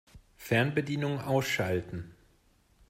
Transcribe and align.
Fernbedienung 0.35 1.19
ausschalten. 1.27 2.15